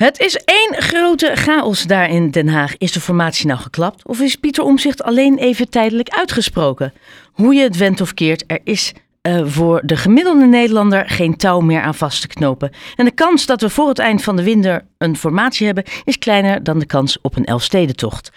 Het 0.00 0.20
is 0.20 0.36
één 0.36 0.82
grote 0.82 1.30
chaos 1.34 1.82
daar 1.82 2.10
in 2.10 2.30
Den 2.30 2.48
Haag. 2.48 2.76
Is 2.76 2.92
de 2.92 3.00
formatie 3.00 3.46
nou 3.46 3.60
geklapt? 3.60 4.06
Of 4.06 4.20
is 4.20 4.36
Pieter 4.36 4.64
Omzicht 4.64 5.02
alleen 5.02 5.38
even 5.38 5.68
tijdelijk 5.70 6.08
uitgesproken? 6.08 6.92
Hoe 7.32 7.54
je 7.54 7.62
het 7.62 7.76
went 7.76 8.00
of 8.00 8.14
keert, 8.14 8.44
er 8.46 8.60
is 8.64 8.92
uh, 9.22 9.46
voor 9.46 9.80
de 9.84 9.96
gemiddelde 9.96 10.46
Nederlander 10.46 11.08
geen 11.08 11.36
touw 11.36 11.60
meer 11.60 11.80
aan 11.82 11.94
vast 11.94 12.20
te 12.20 12.26
knopen. 12.26 12.70
En 12.96 13.04
de 13.04 13.10
kans 13.10 13.46
dat 13.46 13.60
we 13.60 13.68
voor 13.68 13.88
het 13.88 13.98
eind 13.98 14.22
van 14.22 14.36
de 14.36 14.42
winter 14.42 14.86
een 14.98 15.16
formatie 15.16 15.66
hebben, 15.66 15.84
is 16.04 16.18
kleiner 16.18 16.62
dan 16.62 16.78
de 16.78 16.86
kans 16.86 17.20
op 17.20 17.36
een 17.36 17.44
Elfstedentocht. 17.44 18.32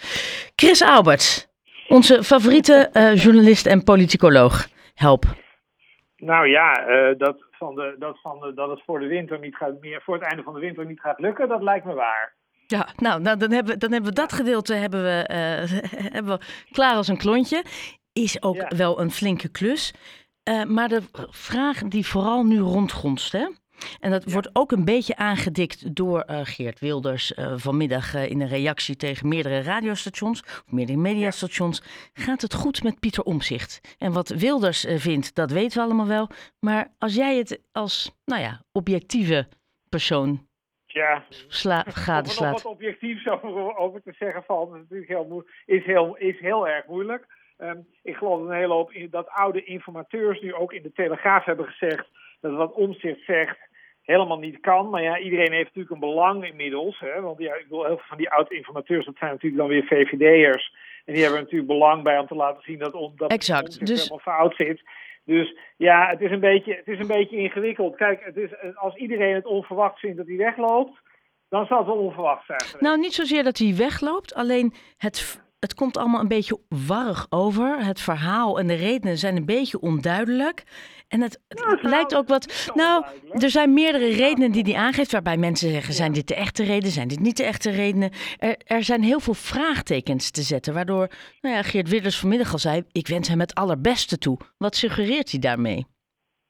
Chris 0.56 0.82
Alberts, 0.82 1.46
onze 1.88 2.24
favoriete 2.24 2.90
uh, 2.92 3.22
journalist 3.22 3.66
en 3.66 3.84
politicoloog. 3.84 4.68
Help. 4.94 5.43
Nou 6.24 6.48
ja, 6.48 6.88
uh, 6.88 7.18
dat, 7.18 7.44
van 7.50 7.74
de, 7.74 7.96
dat, 7.98 8.20
van 8.20 8.40
de, 8.40 8.54
dat 8.54 8.70
het 8.70 8.82
voor, 8.84 9.00
de 9.00 9.06
winter 9.06 9.38
niet 9.38 9.56
gaat, 9.56 9.80
meer, 9.80 10.02
voor 10.02 10.14
het 10.14 10.24
einde 10.24 10.42
van 10.42 10.54
de 10.54 10.60
winter 10.60 10.86
niet 10.86 11.00
gaat 11.00 11.20
lukken, 11.20 11.48
dat 11.48 11.62
lijkt 11.62 11.84
me 11.84 11.94
waar. 11.94 12.34
Ja, 12.66 12.88
nou, 12.96 13.20
nou 13.20 13.36
dan, 13.38 13.50
hebben, 13.50 13.78
dan 13.78 13.92
hebben 13.92 14.10
we 14.10 14.20
dat 14.20 14.32
gedeelte 14.32 14.74
hebben 14.74 15.02
we, 15.02 15.28
uh, 15.30 16.12
hebben 16.14 16.38
we 16.38 16.44
klaar 16.70 16.94
als 16.94 17.08
een 17.08 17.16
klontje. 17.16 17.64
Is 18.12 18.42
ook 18.42 18.56
ja. 18.56 18.76
wel 18.76 19.00
een 19.00 19.10
flinke 19.10 19.50
klus. 19.50 19.94
Uh, 20.48 20.64
maar 20.64 20.88
de 20.88 21.02
vraag 21.30 21.78
die 21.78 22.06
vooral 22.06 22.44
nu 22.44 22.58
rondgonst, 22.58 23.32
hè? 23.32 23.46
En 24.00 24.10
dat 24.10 24.32
wordt 24.32 24.50
ook 24.52 24.72
een 24.72 24.84
beetje 24.84 25.16
aangedikt 25.16 25.96
door 25.96 26.24
uh, 26.30 26.40
Geert 26.42 26.78
Wilders 26.80 27.32
uh, 27.32 27.52
vanmiddag 27.56 28.14
uh, 28.14 28.30
in 28.30 28.40
een 28.40 28.48
reactie 28.48 28.96
tegen 28.96 29.28
meerdere 29.28 29.62
radiostations, 29.62 30.42
of 30.42 30.72
meerdere 30.72 30.98
mediastations. 30.98 31.82
Gaat 32.12 32.42
het 32.42 32.54
goed 32.54 32.82
met 32.82 33.00
Pieter 33.00 33.24
Omzicht? 33.24 33.96
En 33.98 34.12
wat 34.12 34.28
Wilders 34.28 34.86
vindt, 34.88 35.34
dat 35.34 35.50
weten 35.50 35.78
we 35.78 35.84
allemaal 35.84 36.06
wel. 36.06 36.28
Maar 36.60 36.92
als 36.98 37.14
jij 37.14 37.36
het 37.36 37.60
als, 37.72 38.16
nou 38.24 38.42
ja, 38.42 38.62
objectieve 38.72 39.48
persoon 39.88 40.46
ja, 40.86 41.24
sla, 41.48 41.84
gadeslaat. 41.88 42.40
Om 42.40 42.46
er 42.46 42.52
nog 42.52 42.62
wat 42.62 42.72
objectiefs 42.72 43.26
over, 43.26 43.76
over 43.76 44.02
te 44.02 44.14
zeggen 44.18 44.42
valt, 44.44 44.74
is 44.74 44.80
natuurlijk 44.80 45.10
heel, 45.10 45.44
is 45.66 45.84
heel, 45.84 46.16
is 46.16 46.38
heel 46.40 46.68
erg 46.68 46.86
moeilijk. 46.86 47.26
Um, 47.58 47.86
ik 48.02 48.16
geloof 48.16 48.40
een 48.40 48.54
hele 48.54 48.72
hoop 48.72 48.92
in 48.92 49.10
dat 49.10 49.28
oude 49.28 49.64
informateurs 49.64 50.40
nu 50.40 50.54
ook 50.54 50.72
in 50.72 50.82
de 50.82 50.92
Telegraaf 50.92 51.44
hebben 51.44 51.66
gezegd 51.66 52.06
dat 52.50 52.56
wat 52.56 52.72
Omzicht 52.72 53.24
zegt 53.24 53.58
helemaal 54.02 54.38
niet 54.38 54.60
kan. 54.60 54.90
Maar 54.90 55.02
ja, 55.02 55.18
iedereen 55.18 55.52
heeft 55.52 55.64
natuurlijk 55.64 55.94
een 55.94 56.08
belang 56.08 56.44
inmiddels. 56.44 56.98
Hè? 56.98 57.20
Want 57.20 57.38
ja, 57.38 57.54
ik 57.54 57.66
wil 57.68 57.84
heel 57.84 57.96
veel 57.96 58.06
van 58.06 58.16
die 58.16 58.30
oude 58.30 58.56
informateurs, 58.56 59.06
dat 59.06 59.16
zijn 59.16 59.30
natuurlijk 59.30 59.62
dan 59.62 59.70
weer 59.70 59.84
VVD'ers. 59.84 60.74
En 61.04 61.12
die 61.14 61.22
hebben 61.22 61.40
natuurlijk 61.40 61.70
belang 61.70 62.02
bij 62.02 62.18
om 62.18 62.26
te 62.26 62.34
laten 62.34 62.62
zien 62.62 62.78
dat, 62.78 62.92
on, 62.92 63.12
dat 63.16 63.30
exact. 63.30 63.86
dus... 63.86 63.98
helemaal 63.98 64.34
fout 64.34 64.56
zit. 64.56 64.82
Dus 65.24 65.58
ja, 65.76 66.08
het 66.08 66.20
is, 66.20 66.30
een 66.30 66.40
beetje, 66.40 66.74
het 66.74 66.88
is 66.88 66.98
een 66.98 67.06
beetje 67.06 67.36
ingewikkeld. 67.36 67.96
Kijk, 67.96 68.24
het 68.24 68.36
is, 68.36 68.50
als 68.74 68.94
iedereen 68.94 69.34
het 69.34 69.46
onverwacht 69.46 69.98
vindt 69.98 70.16
dat 70.16 70.26
hij 70.26 70.36
wegloopt, 70.36 71.00
dan 71.48 71.66
zal 71.66 71.78
het 71.78 71.86
wel 71.86 71.96
onverwacht 71.96 72.46
zijn. 72.46 72.82
Nou, 72.82 72.98
niet 72.98 73.14
zozeer 73.14 73.42
dat 73.42 73.58
hij 73.58 73.74
wegloopt, 73.76 74.34
alleen 74.34 74.74
het 74.96 75.43
het 75.64 75.74
komt 75.74 75.96
allemaal 75.96 76.20
een 76.20 76.28
beetje 76.28 76.60
warrig 76.68 77.26
over. 77.28 77.84
Het 77.84 78.00
verhaal 78.00 78.58
en 78.58 78.66
de 78.66 78.74
redenen 78.74 79.18
zijn 79.18 79.36
een 79.36 79.44
beetje 79.44 79.80
onduidelijk. 79.80 80.64
En 81.08 81.20
het, 81.20 81.40
lijkt 81.80 82.14
ook 82.14 82.28
wat. 82.28 82.70
Nou, 82.74 83.04
er 83.30 83.50
zijn 83.50 83.72
meerdere 83.72 84.08
redenen 84.08 84.52
die 84.52 84.62
hij 84.62 84.74
aangeeft. 84.74 85.12
Waarbij 85.12 85.36
mensen 85.36 85.70
zeggen: 85.70 85.94
zijn 85.94 86.12
dit 86.12 86.28
de 86.28 86.34
echte 86.34 86.64
redenen? 86.64 86.92
Zijn 86.92 87.08
dit 87.08 87.20
niet 87.20 87.36
de 87.36 87.44
echte 87.44 87.70
redenen? 87.70 88.10
Er, 88.38 88.56
er 88.64 88.84
zijn 88.84 89.02
heel 89.02 89.20
veel 89.20 89.34
vraagtekens 89.34 90.30
te 90.30 90.42
zetten. 90.42 90.74
Waardoor 90.74 91.08
nou 91.40 91.54
ja, 91.54 91.62
Geert 91.62 91.88
Wilders 91.88 92.18
vanmiddag 92.18 92.52
al 92.52 92.58
zei: 92.58 92.82
ik 92.92 93.08
wens 93.08 93.28
hem 93.28 93.40
het 93.40 93.54
allerbeste 93.54 94.18
toe. 94.18 94.38
Wat 94.58 94.76
suggereert 94.76 95.30
hij 95.30 95.40
daarmee? 95.40 95.86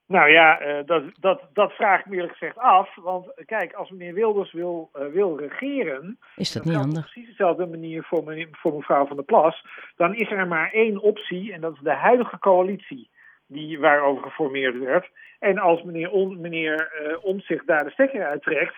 Nou 0.07 0.31
ja, 0.31 0.67
uh, 0.67 0.87
dat, 0.87 1.03
dat, 1.21 1.43
dat 1.53 1.73
vraag 1.73 2.01
ik 2.01 2.07
me 2.07 2.15
eerlijk 2.15 2.33
gezegd 2.33 2.59
af. 2.59 2.95
Want 2.95 3.33
kijk, 3.47 3.73
als 3.73 3.91
meneer 3.91 4.15
Wilders 4.15 4.53
wil, 4.53 4.91
uh, 4.95 5.07
wil 5.07 5.39
regeren. 5.39 6.19
Is 6.37 6.53
dat 6.53 6.65
niet 6.65 6.75
handig? 6.75 7.05
Op 7.05 7.11
precies 7.11 7.29
dezelfde 7.29 7.67
manier 7.67 8.03
voor, 8.03 8.25
meneer, 8.25 8.49
voor 8.51 8.75
mevrouw 8.75 9.07
van 9.07 9.17
der 9.17 9.25
Plas. 9.25 9.67
Dan 9.97 10.15
is 10.15 10.31
er 10.31 10.47
maar 10.47 10.73
één 10.73 10.99
optie. 10.99 11.53
En 11.53 11.61
dat 11.61 11.75
is 11.75 11.81
de 11.81 11.93
huidige 11.93 12.39
coalitie. 12.39 13.11
Die, 13.47 13.79
waarover 13.79 14.23
geformeerd 14.23 14.79
werd. 14.79 15.11
En 15.39 15.59
als 15.59 15.83
meneer, 15.83 16.11
on, 16.11 16.41
meneer 16.41 16.93
uh, 17.03 17.25
Omtzigt 17.25 17.67
daar 17.67 17.85
de 17.85 17.91
stekker 17.91 18.27
uittrekt. 18.27 18.75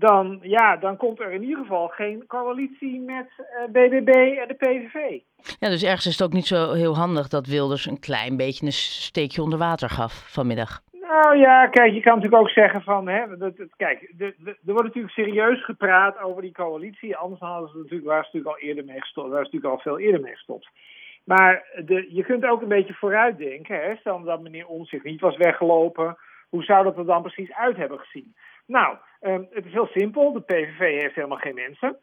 Dan, 0.00 0.38
ja, 0.42 0.76
dan 0.76 0.96
komt 0.96 1.20
er 1.20 1.30
in 1.32 1.42
ieder 1.42 1.58
geval 1.58 1.88
geen 1.88 2.24
coalitie 2.26 3.00
met 3.00 3.28
BBB 3.72 4.38
en 4.38 4.48
de 4.48 4.54
PVV. 4.58 5.20
Ja, 5.58 5.68
dus 5.68 5.82
ergens 5.82 6.06
is 6.06 6.18
het 6.18 6.22
ook 6.22 6.32
niet 6.32 6.46
zo 6.46 6.72
heel 6.72 6.96
handig 6.96 7.28
dat 7.28 7.46
Wilders 7.46 7.86
een 7.86 8.00
klein 8.00 8.36
beetje 8.36 8.66
een 8.66 8.72
steekje 8.72 9.42
onder 9.42 9.58
water 9.58 9.88
gaf 9.88 10.32
vanmiddag. 10.32 10.82
Nou 10.92 11.36
ja, 11.36 11.66
kijk, 11.66 11.92
je 11.92 12.00
kan 12.00 12.14
natuurlijk 12.14 12.42
ook 12.42 12.50
zeggen 12.50 12.82
van, 12.82 13.08
hè, 13.08 13.36
dat, 13.36 13.56
dat, 13.56 13.68
kijk, 13.76 14.12
de, 14.16 14.34
de, 14.38 14.50
er 14.50 14.72
wordt 14.72 14.86
natuurlijk 14.86 15.14
serieus 15.14 15.64
gepraat 15.64 16.20
over 16.20 16.42
die 16.42 16.52
coalitie. 16.52 17.16
Anders 17.16 17.40
hadden 17.40 17.70
ze 17.70 17.76
natuurlijk, 17.76 18.06
waren 18.06 18.24
ze 18.24 18.30
natuurlijk 18.32 18.62
al 18.62 18.68
eerder 18.68 18.84
mee 18.84 19.00
gestopt, 19.00 19.30
waren 19.30 19.46
ze 19.46 19.52
natuurlijk 19.52 19.74
al 19.74 19.92
veel 19.92 19.98
eerder 19.98 20.20
mee 20.20 20.32
gestopt. 20.32 20.68
Maar 21.24 21.64
de, 21.84 22.06
je 22.10 22.24
kunt 22.24 22.44
ook 22.44 22.62
een 22.62 22.68
beetje 22.68 22.94
vooruitdenken, 22.94 23.82
hè, 23.82 23.96
stel 23.96 24.22
dat 24.22 24.40
meneer 24.40 24.66
Omtzigt 24.66 25.04
niet 25.04 25.20
was 25.20 25.36
weggelopen, 25.36 26.16
hoe 26.48 26.64
zou 26.64 26.84
dat 26.84 26.98
er 26.98 27.06
dan 27.06 27.22
precies 27.22 27.52
uit 27.52 27.76
hebben 27.76 27.98
gezien? 27.98 28.34
Nou, 28.66 28.96
um, 29.20 29.48
het 29.50 29.66
is 29.66 29.72
heel 29.72 29.86
simpel, 29.86 30.32
de 30.32 30.40
PVV 30.40 31.00
heeft 31.00 31.14
helemaal 31.14 31.38
geen 31.38 31.54
mensen. 31.54 31.98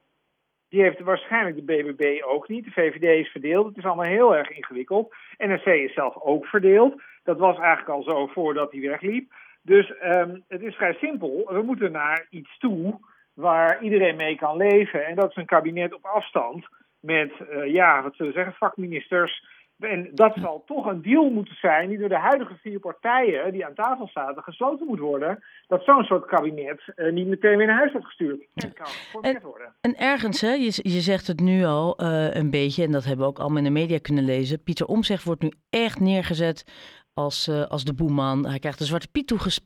Die 0.70 0.82
heeft 0.82 1.00
waarschijnlijk 1.00 1.56
de 1.56 1.64
BBB 1.64 2.24
ook 2.24 2.48
niet. 2.48 2.66
De 2.66 2.72
VVD 2.72 3.26
is 3.26 3.32
verdeeld. 3.32 3.68
Het 3.68 3.78
is 3.78 3.86
allemaal 3.86 4.06
heel 4.06 4.36
erg 4.36 4.50
ingewikkeld. 4.50 5.16
NRC 5.38 5.66
is 5.66 5.94
zelf 5.94 6.16
ook 6.22 6.46
verdeeld. 6.46 7.02
Dat 7.24 7.38
was 7.38 7.58
eigenlijk 7.58 7.90
al 7.90 8.04
zo 8.04 8.28
voordat 8.28 8.72
hij 8.72 8.82
wegliep. 8.82 9.32
Dus 9.62 9.94
um, 10.04 10.44
het 10.48 10.62
is 10.62 10.76
vrij 10.76 10.94
simpel. 10.94 11.50
We 11.52 11.62
moeten 11.62 11.92
naar 11.92 12.28
iets 12.30 12.58
toe 12.58 13.00
waar 13.34 13.84
iedereen 13.84 14.16
mee 14.16 14.36
kan 14.36 14.58
leven. 14.58 15.06
En 15.06 15.16
dat 15.16 15.30
is 15.30 15.36
een 15.36 15.46
kabinet 15.46 15.94
op 15.94 16.06
afstand 16.06 16.68
met, 17.00 17.32
uh, 17.52 17.74
ja, 17.74 18.04
wat 18.04 18.16
zullen 18.16 18.32
we 18.32 18.38
zeggen, 18.38 18.58
vakministers. 18.58 19.46
En 19.80 20.10
dat 20.14 20.34
zal 20.36 20.64
toch 20.66 20.86
een 20.86 21.02
deal 21.02 21.30
moeten 21.30 21.56
zijn 21.56 21.90
die 21.90 21.98
door 21.98 22.10
de 22.10 22.18
huidige 22.18 22.56
vier 22.56 22.80
partijen 22.80 23.52
die 23.52 23.66
aan 23.66 23.74
tafel 23.74 24.08
zaten 24.08 24.44
gesloten 24.44 24.88
moet 24.88 25.00
worden. 25.00 25.44
Dat 25.68 25.84
zo'n 25.84 26.04
soort 26.04 26.26
kabinet 26.26 26.82
uh, 26.96 27.12
niet 27.12 27.28
meteen 27.28 27.58
weer 27.58 27.68
naar 27.68 27.78
huis 27.78 27.92
wordt 27.92 28.08
gestuurd. 28.08 28.48
En 28.54 28.74
kan 28.74 29.22
en, 29.22 29.42
worden. 29.42 29.76
En 29.82 29.96
ergens, 29.96 30.42
hè, 30.42 30.52
je, 30.52 30.80
je 30.82 31.00
zegt 31.02 31.28
het 31.28 31.40
nu 31.40 31.64
al 31.66 32.04
uh, 32.04 32.34
een 32.34 32.50
beetje, 32.50 32.84
en 32.84 32.92
dat 32.92 33.06
hebben 33.06 33.26
we 33.26 33.32
ook 33.32 33.40
allemaal 33.40 33.58
in 33.58 33.64
de 33.64 33.80
media 33.80 33.98
kunnen 34.02 34.24
lezen. 34.24 34.64
Pieter 34.64 34.86
Omtzigt 34.86 35.24
wordt 35.24 35.42
nu 35.42 35.52
echt 35.70 36.00
neergezet 36.00 36.66
als, 37.14 37.48
uh, 37.48 37.66
als 37.66 37.84
de 37.84 37.94
boeman. 37.94 38.48
Hij 38.48 38.60
krijgt 38.60 38.80
de 38.80 38.86
Zwarte 38.86 39.12
Piet 39.12 39.28
toegesp 39.28 39.64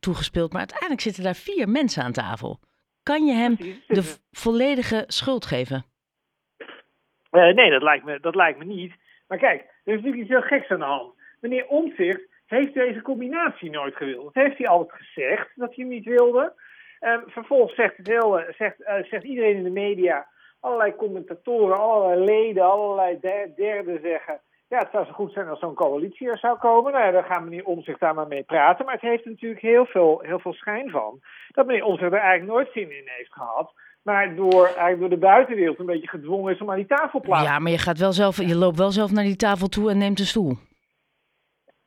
toegespeeld, 0.00 0.50
maar 0.50 0.60
uiteindelijk 0.60 1.00
zitten 1.00 1.22
daar 1.22 1.34
vier 1.34 1.68
mensen 1.68 2.02
aan 2.02 2.12
tafel. 2.12 2.58
Kan 3.02 3.24
je 3.24 3.32
hem 3.32 3.56
de 3.86 4.16
volledige 4.30 5.04
schuld 5.06 5.46
geven? 5.46 5.84
nee, 7.30 7.70
dat 7.70 7.82
lijkt, 7.82 8.04
me, 8.04 8.20
dat 8.20 8.34
lijkt 8.34 8.58
me 8.58 8.64
niet. 8.64 8.92
Maar 9.28 9.38
kijk, 9.38 9.60
er 9.60 9.92
is 9.92 10.02
natuurlijk 10.02 10.22
iets 10.22 10.30
heel 10.30 10.42
geks 10.42 10.68
aan 10.68 10.78
de 10.78 10.84
hand. 10.84 11.14
Meneer 11.40 11.66
Omtzigt 11.66 12.28
heeft 12.46 12.74
deze 12.74 13.02
combinatie 13.02 13.70
nooit 13.70 13.96
gewild. 13.96 14.34
Dat 14.34 14.44
heeft 14.44 14.58
hij 14.58 14.66
altijd 14.66 15.02
gezegd 15.02 15.50
dat 15.54 15.74
hij 15.74 15.84
hem 15.84 15.88
niet 15.88 16.04
wilde. 16.04 16.52
Um, 17.00 17.22
vervolgens 17.26 17.74
zegt, 17.74 17.96
het 17.96 18.06
hele, 18.06 18.54
zegt, 18.56 18.80
uh, 18.80 18.94
zegt 19.02 19.24
iedereen 19.24 19.56
in 19.56 19.62
de 19.62 19.70
media, 19.70 20.26
allerlei 20.60 20.94
commentatoren, 20.94 21.78
allerlei 21.78 22.24
leden, 22.24 22.62
allerlei 22.62 23.18
derden 23.56 24.00
zeggen... 24.02 24.40
Ja, 24.68 24.78
het 24.78 24.88
zou 24.92 25.04
zo 25.04 25.12
goed 25.12 25.32
zijn 25.32 25.48
als 25.48 25.58
zo'n 25.58 25.74
coalitie 25.74 26.30
er 26.30 26.38
zou 26.38 26.58
komen. 26.58 26.92
Nou 26.92 27.04
ja, 27.04 27.10
daar 27.10 27.24
gaan 27.24 27.44
meneer 27.44 27.64
Omzicht 27.64 28.00
daar 28.00 28.14
maar 28.14 28.26
mee 28.26 28.42
praten. 28.42 28.84
Maar 28.84 28.94
het 28.94 29.02
heeft 29.02 29.24
er 29.24 29.30
natuurlijk 29.30 29.60
heel 29.60 29.86
veel, 29.86 30.20
heel 30.20 30.38
veel 30.38 30.52
schijn 30.52 30.90
van 30.90 31.20
dat 31.48 31.66
meneer 31.66 31.84
Omzicht 31.84 32.12
er 32.12 32.18
eigenlijk 32.18 32.52
nooit 32.52 32.72
zin 32.72 32.96
in 32.96 33.02
heeft 33.04 33.32
gehad 33.32 33.72
maar 34.04 34.34
door, 34.34 34.64
eigenlijk 34.66 35.00
door 35.00 35.08
de 35.08 35.16
buitenwereld 35.16 35.78
een 35.78 35.86
beetje 35.86 36.08
gedwongen 36.08 36.54
is 36.54 36.60
om 36.60 36.70
aan 36.70 36.76
die 36.76 36.86
tafel 36.86 37.20
te 37.20 37.26
plaatsen. 37.26 37.52
Ja, 37.52 37.58
maar 37.58 37.72
je, 37.72 37.78
gaat 37.78 37.98
wel 37.98 38.12
zelf, 38.12 38.36
je 38.36 38.56
loopt 38.56 38.78
wel 38.78 38.90
zelf 38.90 39.10
naar 39.10 39.24
die 39.24 39.36
tafel 39.36 39.68
toe 39.68 39.90
en 39.90 39.98
neemt 39.98 40.18
een 40.18 40.26
stoel. 40.26 40.56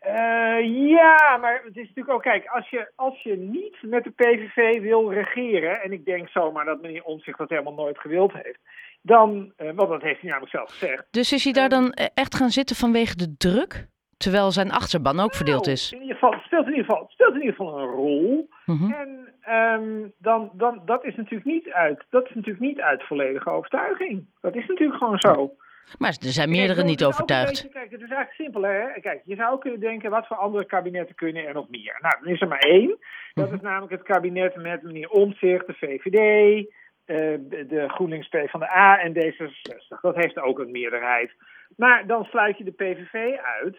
Uh, 0.08 0.90
ja, 0.90 1.38
maar 1.42 1.62
het 1.66 1.78
is 1.78 1.88
natuurlijk 1.88 2.10
ook, 2.10 2.22
kijk, 2.22 2.46
als 2.46 2.70
je, 2.70 2.92
als 2.96 3.22
je 3.22 3.36
niet 3.38 3.78
met 3.82 4.04
de 4.04 4.10
PVV 4.10 4.82
wil 4.82 5.14
regeren, 5.14 5.82
en 5.82 5.92
ik 5.92 6.06
denk 6.06 6.30
zomaar 6.30 6.66
dat 6.66 6.82
meneer 6.82 7.04
Omtzigt 7.04 7.38
dat 7.38 7.50
helemaal 7.50 7.74
nooit 7.74 8.00
gewild 8.00 8.34
heeft, 8.34 8.60
dan, 9.02 9.54
uh, 9.58 9.72
want 9.76 9.90
dat 9.90 10.02
heeft 10.02 10.22
hij 10.22 10.30
namelijk 10.30 10.56
zelf 10.56 10.70
gezegd. 10.70 11.08
Dus 11.12 11.32
is 11.32 11.44
hij 11.44 11.54
daar 11.54 11.70
dan 11.70 11.92
echt 12.14 12.36
gaan 12.36 12.50
zitten 12.50 12.76
vanwege 12.76 13.16
de 13.16 13.36
druk? 13.38 13.88
Terwijl 14.18 14.52
zijn 14.52 14.72
achterban 14.72 15.20
ook 15.20 15.36
verdeeld 15.36 15.68
is. 15.68 15.92
In 15.92 16.02
ieder 16.02 16.16
geval, 16.16 16.40
speelt 16.40 16.66
in 16.66 16.72
ieder 16.72 16.86
geval, 16.86 17.06
speelt 17.10 17.34
in 17.34 17.42
ieder 17.42 17.56
geval 17.56 17.80
een 17.80 17.90
rol. 17.90 18.50
Mhm. 18.66 18.78
Mm 18.78 18.84
-hmm. 18.84 18.94
En 18.94 19.34
um, 19.56 20.14
dan, 20.18 20.52
dan, 20.54 20.82
dat, 20.86 21.06
is 21.06 21.16
natuurlijk 21.16 21.46
niet 21.46 21.70
uit, 21.70 22.06
dat 22.10 22.24
is 22.24 22.34
natuurlijk 22.34 22.66
niet 22.66 22.80
uit 22.80 23.04
volledige 23.04 23.50
overtuiging. 23.50 24.26
Dat 24.42 24.56
is 24.56 24.68
natuurlijk 24.68 24.98
gewoon 24.98 25.20
zo. 25.20 25.56
Maar 25.98 26.10
er 26.10 26.32
zijn 26.40 26.50
meerdere 26.50 26.84
niet 26.84 27.04
overtuigd. 27.04 27.52
Beetje, 27.52 27.70
kijk, 27.70 27.92
het 27.92 28.02
is 28.02 28.10
eigenlijk 28.10 28.34
simpel. 28.34 28.62
Hè? 28.62 29.00
Kijk, 29.00 29.22
je 29.26 29.36
zou 29.36 29.60
kunnen 29.60 29.80
denken, 29.80 30.10
wat 30.10 30.28
voor 30.28 30.38
andere 30.38 30.66
kabinetten 30.66 31.16
kunnen 31.16 31.46
er 31.46 31.54
nog 31.54 31.70
meer? 31.70 31.98
Nou, 32.02 32.16
dan 32.24 32.34
is 32.34 32.42
er 32.42 32.48
maar 32.48 32.60
één. 32.60 32.98
Dat 33.34 33.52
is 33.52 33.62
namelijk 33.62 33.92
het 33.92 34.04
kabinet 34.04 34.56
met 34.56 34.84
meneer 34.84 35.10
Omtzigt, 35.10 35.68
de 35.68 35.74
VVD, 35.74 36.20
uh, 37.06 37.18
de 37.68 37.84
GroenLinks 37.88 38.28
P 38.28 38.38
van 38.50 38.60
de 38.60 38.72
A 38.72 39.00
en 39.00 39.14
D66. 39.14 40.02
Dat 40.02 40.16
heeft 40.16 40.40
ook 40.40 40.60
een 40.60 40.72
meerderheid. 40.72 41.32
Maar 41.76 42.08
dan 42.08 42.24
sluit 42.24 42.58
je 42.58 42.64
de 42.64 42.72
PVV 42.72 43.38
uit 43.62 43.78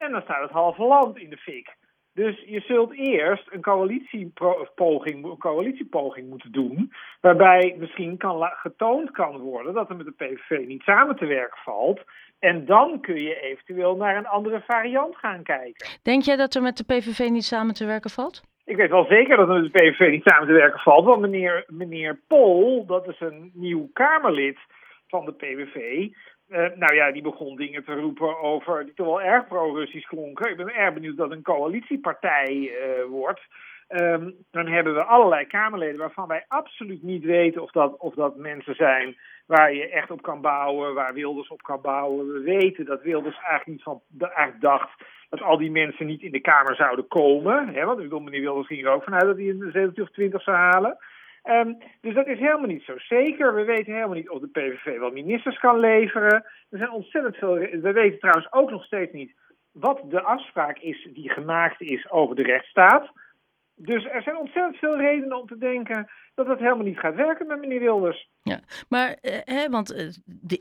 en 0.00 0.12
dan 0.12 0.22
staat 0.22 0.42
het 0.42 0.50
halve 0.50 0.82
land 0.82 1.18
in 1.18 1.30
de 1.30 1.36
fik. 1.36 1.76
Dus 2.14 2.42
je 2.46 2.60
zult 2.60 2.92
eerst 2.92 3.52
een 3.52 3.60
coalitiepoging, 3.60 5.38
coalitiepoging 5.38 6.28
moeten 6.28 6.52
doen, 6.52 6.92
waarbij 7.20 7.74
misschien 7.78 8.16
kan 8.16 8.42
getoond 8.42 9.10
kan 9.10 9.38
worden 9.38 9.74
dat 9.74 9.90
er 9.90 9.96
met 9.96 10.06
de 10.06 10.24
PVV 10.24 10.66
niet 10.66 10.82
samen 10.82 11.16
te 11.16 11.26
werken 11.26 11.58
valt. 11.64 12.00
En 12.38 12.64
dan 12.64 13.00
kun 13.00 13.22
je 13.22 13.40
eventueel 13.40 13.96
naar 13.96 14.16
een 14.16 14.26
andere 14.26 14.62
variant 14.66 15.16
gaan 15.16 15.42
kijken. 15.42 15.88
Denk 16.02 16.22
jij 16.22 16.36
dat 16.36 16.54
er 16.54 16.62
met 16.62 16.76
de 16.76 16.84
PVV 16.84 17.28
niet 17.28 17.44
samen 17.44 17.74
te 17.74 17.86
werken 17.86 18.10
valt? 18.10 18.42
Ik 18.64 18.76
weet 18.76 18.90
wel 18.90 19.04
zeker 19.04 19.36
dat 19.36 19.48
er 19.48 19.60
met 19.60 19.72
de 19.72 19.78
PVV 19.78 20.10
niet 20.10 20.28
samen 20.28 20.46
te 20.46 20.52
werken 20.52 20.80
valt. 20.80 21.04
Want 21.04 21.20
meneer, 21.20 21.64
meneer 21.66 22.20
Pol, 22.28 22.86
dat 22.86 23.08
is 23.08 23.20
een 23.20 23.50
nieuw 23.54 23.90
Kamerlid 23.92 24.58
van 25.06 25.24
de 25.24 25.32
PVV. 25.32 26.08
Eh, 26.50 26.66
nou 26.74 26.94
ja, 26.94 27.12
die 27.12 27.22
begon 27.22 27.56
dingen 27.56 27.84
te 27.84 27.94
roepen 27.94 28.40
over 28.40 28.84
die 28.84 28.94
toch 28.94 29.06
wel 29.06 29.22
erg 29.22 29.46
pro-Russisch 29.46 30.08
klonken. 30.08 30.50
Ik 30.50 30.56
ben 30.56 30.74
erg 30.74 30.94
benieuwd 30.94 31.16
dat 31.16 31.30
een 31.30 31.42
coalitiepartij 31.42 32.56
uh, 32.56 33.04
wordt. 33.08 33.40
Um, 33.88 34.34
dan 34.50 34.66
hebben 34.66 34.94
we 34.94 35.04
allerlei 35.04 35.46
Kamerleden 35.46 35.98
waarvan 35.98 36.28
wij 36.28 36.44
absoluut 36.48 37.02
niet 37.02 37.24
weten 37.24 37.62
of 37.62 37.70
dat, 37.70 37.96
of 37.96 38.14
dat 38.14 38.36
mensen 38.36 38.74
zijn 38.74 39.16
waar 39.46 39.74
je 39.74 39.88
echt 39.88 40.10
op 40.10 40.22
kan 40.22 40.40
bouwen, 40.40 40.94
waar 40.94 41.14
Wilders 41.14 41.48
op 41.48 41.62
kan 41.62 41.80
bouwen. 41.80 42.32
We 42.32 42.40
weten 42.40 42.84
dat 42.84 43.02
Wilders 43.02 43.36
eigenlijk 43.36 43.66
niet 43.66 43.82
van 43.82 44.00
eigenlijk 44.18 44.60
dacht 44.60 44.90
dat 45.28 45.42
al 45.42 45.58
die 45.58 45.70
mensen 45.70 46.06
niet 46.06 46.22
in 46.22 46.32
de 46.32 46.40
Kamer 46.40 46.76
zouden 46.76 47.08
komen. 47.08 47.68
Hè, 47.68 47.84
want 47.84 47.98
ik 47.98 48.04
bedoel, 48.04 48.20
meneer 48.20 48.40
Wilders 48.40 48.66
ging 48.66 48.84
er 48.84 48.92
ook 48.92 49.04
vanuit 49.04 49.24
dat 49.24 49.36
hij 49.36 49.48
een 49.48 49.70
17 49.72 50.02
of 50.02 50.10
20 50.10 50.42
zou 50.42 50.56
halen. 50.56 50.96
Um, 51.44 51.78
dus 52.00 52.14
dat 52.14 52.26
is 52.26 52.38
helemaal 52.38 52.66
niet 52.66 52.82
zo 52.82 52.98
zeker. 52.98 53.54
We 53.54 53.64
weten 53.64 53.92
helemaal 53.92 54.16
niet 54.16 54.30
of 54.30 54.40
de 54.40 54.48
PVV 54.48 54.98
wel 54.98 55.10
ministers 55.10 55.58
kan 55.58 55.78
leveren. 55.78 56.44
Er 56.70 56.78
zijn 56.78 56.90
ontzettend 56.90 57.36
veel. 57.36 57.54
We 57.54 57.92
weten 57.92 58.18
trouwens 58.18 58.52
ook 58.52 58.70
nog 58.70 58.84
steeds 58.84 59.12
niet 59.12 59.34
wat 59.72 60.00
de 60.08 60.22
afspraak 60.22 60.78
is 60.78 61.08
die 61.12 61.30
gemaakt 61.30 61.80
is 61.80 62.10
over 62.10 62.36
de 62.36 62.42
rechtsstaat. 62.42 63.10
Dus 63.74 64.04
er 64.04 64.22
zijn 64.22 64.36
ontzettend 64.36 64.76
veel 64.76 64.96
redenen 64.96 65.40
om 65.40 65.46
te 65.46 65.58
denken 65.58 66.10
dat 66.34 66.46
het 66.46 66.58
helemaal 66.58 66.84
niet 66.84 66.98
gaat 66.98 67.14
werken 67.14 67.46
met 67.46 67.60
meneer 67.60 67.80
Wilders. 67.80 68.28
Ja, 68.42 68.60
maar 68.88 69.16
eh, 69.20 69.38
hè, 69.44 69.68
want 69.68 69.92
eh, 69.92 70.08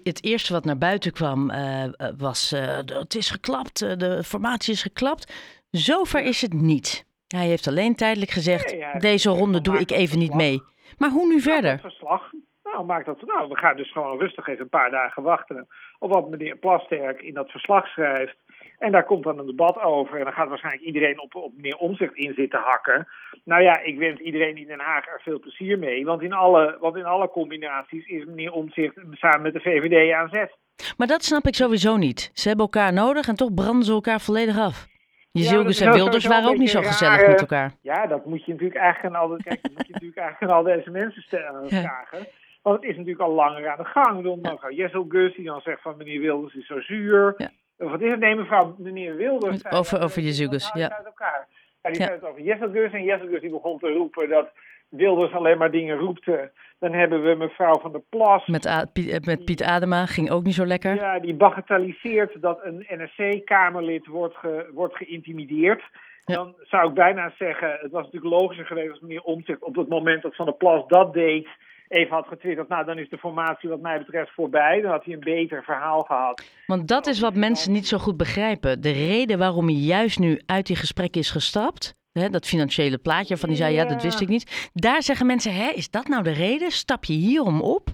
het 0.03 0.23
eerste 0.23 0.53
wat 0.53 0.65
naar 0.65 0.77
buiten 0.77 1.11
kwam 1.11 1.49
eh, 1.49 1.85
was: 2.17 2.49
het 2.85 3.15
is 3.15 3.29
geklapt, 3.29 3.99
de 3.99 4.23
formatie 4.23 4.73
is 4.73 4.81
geklapt. 4.81 5.33
Zover 5.71 6.23
is 6.23 6.41
het 6.41 6.53
niet. 6.53 7.07
Hij 7.35 7.47
heeft 7.47 7.67
alleen 7.67 7.95
tijdelijk 7.95 8.31
gezegd: 8.31 8.75
deze 9.01 9.29
ronde 9.29 9.61
doe 9.61 9.79
ik 9.79 9.91
even 9.91 10.19
niet 10.19 10.33
mee. 10.33 10.61
Maar 10.97 11.09
hoe 11.09 11.27
nu 11.27 11.41
verder? 11.41 11.79
verslag. 11.79 12.31
Nou, 12.63 12.85
maak 12.85 13.05
dat. 13.05 13.21
Nou, 13.21 13.49
we 13.49 13.57
gaan 13.57 13.75
dus 13.75 13.91
gewoon 13.91 14.19
rustig 14.19 14.47
even 14.47 14.61
een 14.61 14.69
paar 14.69 14.91
dagen 14.91 15.23
wachten 15.23 15.67
op 15.99 16.11
wat 16.11 16.29
meneer 16.29 16.57
Plasterk 16.57 17.21
in 17.21 17.33
dat 17.33 17.49
verslag 17.49 17.87
schrijft. 17.87 18.35
En 18.79 18.91
daar 18.91 19.05
komt 19.05 19.23
dan 19.23 19.39
een 19.39 19.45
debat 19.45 19.81
over. 19.81 20.17
En 20.17 20.23
dan 20.23 20.33
gaat 20.33 20.49
waarschijnlijk 20.49 20.85
iedereen 20.85 21.21
op, 21.21 21.35
op 21.35 21.53
meneer 21.55 21.77
Omzicht 21.77 22.15
in 22.15 22.33
zitten 22.33 22.59
hakken. 22.59 23.07
Nou 23.43 23.61
ja, 23.61 23.79
ik 23.81 23.97
wens 23.97 24.19
iedereen 24.19 24.57
in 24.57 24.67
Den 24.67 24.79
Haag 24.79 25.07
er 25.07 25.21
veel 25.23 25.39
plezier 25.39 25.79
mee. 25.79 26.05
Want 26.05 26.21
in 26.21 26.33
alle, 26.33 26.77
want 26.79 26.95
in 26.95 27.05
alle 27.05 27.29
combinaties 27.29 28.07
is 28.07 28.25
meneer 28.25 28.51
Omzicht 28.51 28.95
samen 29.11 29.41
met 29.41 29.53
de 29.53 29.59
VVD 29.59 30.13
aan 30.13 30.29
zet. 30.29 30.57
Maar 30.97 31.07
dat 31.07 31.23
snap 31.23 31.47
ik 31.47 31.55
sowieso 31.55 31.97
niet. 31.97 32.31
Ze 32.33 32.47
hebben 32.47 32.65
elkaar 32.65 32.93
nodig 32.93 33.27
en 33.27 33.35
toch 33.35 33.53
branden 33.53 33.85
ze 33.85 33.91
elkaar 33.91 34.21
volledig 34.21 34.59
af. 34.59 34.87
Je 35.31 35.43
ja, 35.43 35.85
en 35.85 35.93
Wilders 35.93 36.25
waren 36.25 36.49
ook 36.49 36.57
niet 36.57 36.69
zo 36.69 36.81
gezellig 36.81 37.27
met 37.27 37.39
elkaar. 37.39 37.71
Ja, 37.81 38.07
dat 38.07 38.25
moet 38.25 38.45
je 38.45 38.51
natuurlijk 38.51 38.79
eigenlijk 38.79 39.15
aan 39.15 39.21
al, 39.21 39.37
kijk, 39.37 39.61
dat 39.61 39.71
moet 39.71 39.87
je 39.87 39.93
natuurlijk 39.93 40.19
eigenlijk 40.19 40.51
aan 40.51 40.57
al 40.57 40.63
deze 40.63 40.89
mensen 40.89 41.23
vragen. 41.67 42.27
Want 42.61 42.75
het 42.75 42.89
is 42.89 42.97
natuurlijk 42.97 43.21
al 43.21 43.33
langer 43.33 43.69
aan 43.69 43.77
de 43.77 43.85
gang. 43.85 44.75
Jessel 44.75 45.05
Gus 45.09 45.35
die 45.35 45.45
dan 45.45 45.61
zegt 45.61 45.81
van 45.81 45.97
meneer 45.97 46.19
Wilders 46.19 46.55
is 46.55 46.67
zo 46.67 46.81
zuur. 46.81 47.33
Ja. 47.37 47.49
Wat 47.77 48.01
is 48.01 48.11
het? 48.11 48.19
Nee, 48.19 48.35
mevrouw, 48.35 48.75
meneer 48.77 49.15
Wilders. 49.15 49.71
Over, 49.71 50.03
over 50.03 50.21
Jezus, 50.21 50.71
ja. 50.73 50.89
Uit 50.89 51.05
elkaar. 51.05 51.47
Ja, 51.81 51.89
die 51.89 51.99
ja. 51.99 52.05
zei 52.05 52.19
het 52.19 52.29
over 52.29 52.41
Jesselgus. 52.41 52.91
En 52.91 53.03
Jesselgus 53.03 53.41
die 53.41 53.49
begon 53.49 53.79
te 53.79 53.91
roepen 53.91 54.29
dat 54.29 54.51
Wilders 54.89 55.33
alleen 55.33 55.57
maar 55.57 55.71
dingen 55.71 55.97
roepte. 55.97 56.51
Dan 56.79 56.93
hebben 56.93 57.23
we 57.23 57.35
mevrouw 57.35 57.79
van 57.79 57.91
der 57.91 58.01
Plas. 58.09 58.47
Met, 58.47 58.87
Piet, 58.93 59.25
met 59.25 59.45
Piet 59.45 59.63
Adema 59.63 60.05
ging 60.05 60.31
ook 60.31 60.43
niet 60.43 60.53
zo 60.53 60.65
lekker. 60.65 60.95
Ja, 60.95 61.19
die 61.19 61.35
bagatelliseert 61.35 62.41
dat 62.41 62.59
een 62.63 62.85
NSC-Kamerlid 62.87 64.07
wordt, 64.07 64.35
ge, 64.35 64.69
wordt 64.73 64.95
geïntimideerd. 64.95 65.83
Dan 66.25 66.55
zou 66.61 66.89
ik 66.89 66.93
bijna 66.93 67.33
zeggen, 67.37 67.77
het 67.81 67.91
was 67.91 68.03
natuurlijk 68.03 68.33
logischer 68.33 68.65
geweest 68.65 68.91
als 68.91 68.99
meneer 68.99 69.21
Omtzigt 69.21 69.63
op 69.63 69.75
het 69.75 69.87
moment 69.89 70.21
dat 70.21 70.35
Van 70.35 70.45
der 70.45 70.55
Plas 70.55 70.87
dat 70.87 71.13
deed 71.13 71.47
even 71.89 72.15
had 72.15 72.27
getwitterd, 72.27 72.67
nou 72.67 72.85
dan 72.85 72.97
is 72.97 73.09
de 73.09 73.17
formatie 73.17 73.69
wat 73.69 73.81
mij 73.81 73.97
betreft 73.97 74.31
voorbij. 74.33 74.81
Dan 74.81 74.91
had 74.91 75.05
hij 75.05 75.13
een 75.13 75.19
beter 75.19 75.63
verhaal 75.63 76.01
gehad. 76.01 76.43
Want 76.65 76.87
dat 76.87 77.07
is 77.07 77.19
wat 77.19 77.35
mensen 77.35 77.71
niet 77.71 77.87
zo 77.87 77.97
goed 77.97 78.17
begrijpen. 78.17 78.81
De 78.81 78.91
reden 78.91 79.37
waarom 79.37 79.65
hij 79.65 79.75
juist 79.75 80.19
nu 80.19 80.41
uit 80.45 80.67
die 80.67 80.75
gesprekken 80.75 81.21
is 81.21 81.31
gestapt, 81.31 81.95
hè, 82.11 82.29
dat 82.29 82.47
financiële 82.47 82.97
plaatje 82.97 83.37
van 83.37 83.49
die 83.49 83.57
zei, 83.57 83.73
ja. 83.73 83.85
dat 83.85 84.03
wist 84.03 84.21
ik 84.21 84.27
niet. 84.27 84.69
Daar 84.73 85.03
zeggen 85.03 85.25
mensen, 85.25 85.53
hè, 85.53 85.69
is 85.69 85.89
dat 85.89 86.07
nou 86.07 86.23
de 86.23 86.31
reden? 86.33 86.71
Stap 86.71 87.03
je 87.03 87.13
hierom 87.13 87.61
op? 87.61 87.87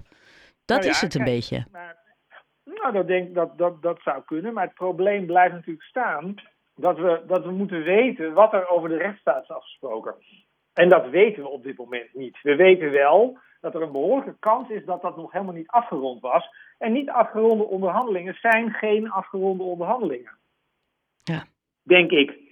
Dat 0.64 0.78
nou 0.78 0.90
is 0.90 1.00
het 1.00 1.14
een 1.14 1.24
beetje. 1.24 1.64
Maar, 1.72 1.96
nou, 2.64 2.92
dat, 2.92 3.06
denk, 3.06 3.34
dat, 3.34 3.58
dat, 3.58 3.82
dat 3.82 4.00
zou 4.02 4.22
kunnen. 4.24 4.54
Maar 4.54 4.64
het 4.64 4.74
probleem 4.74 5.26
blijft 5.26 5.54
natuurlijk 5.54 5.86
staan 5.86 6.34
dat 6.74 6.98
we, 6.98 7.22
dat 7.26 7.44
we 7.44 7.50
moeten 7.50 7.82
weten 7.82 8.32
wat 8.32 8.52
er 8.52 8.68
over 8.68 8.88
de 8.88 8.96
rechtsstaat 8.96 9.42
is 9.42 9.50
afgesproken. 9.50 10.14
En 10.72 10.88
dat 10.88 11.08
weten 11.08 11.42
we 11.42 11.48
op 11.48 11.62
dit 11.62 11.76
moment 11.76 12.14
niet. 12.14 12.38
We 12.42 12.56
weten 12.56 12.90
wel 12.90 13.38
dat 13.60 13.74
er 13.74 13.82
een 13.82 13.92
behoorlijke 13.92 14.36
kans 14.38 14.68
is 14.68 14.84
dat 14.84 15.02
dat 15.02 15.16
nog 15.16 15.32
helemaal 15.32 15.54
niet 15.54 15.70
afgerond 15.70 16.20
was. 16.20 16.48
En 16.78 16.92
niet 16.92 17.10
afgeronde 17.10 17.64
onderhandelingen 17.64 18.34
zijn 18.40 18.70
geen 18.70 19.10
afgeronde 19.10 19.62
onderhandelingen. 19.62 20.32
Ja. 21.24 21.44
Denk 21.82 22.10
ik. 22.10 22.45